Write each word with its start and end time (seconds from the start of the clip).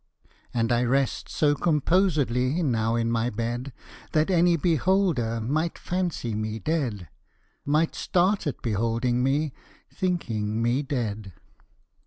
And 0.51 0.71
I 0.71 0.81
rest 0.81 1.29
so 1.29 1.53
composedly, 1.53 2.63
Now, 2.63 2.95
in 2.95 3.11
my 3.11 3.29
bed, 3.29 3.71
That 4.13 4.31
any 4.31 4.55
beholder 4.57 5.39
Might 5.39 5.77
fancy 5.77 6.33
me 6.33 6.57
dead 6.57 7.07
Might 7.65 7.93
start 7.93 8.47
at 8.47 8.63
beholding 8.63 9.21
me, 9.21 9.53
Thinking 9.93 10.59
me 10.59 10.81
dead. 10.81 11.33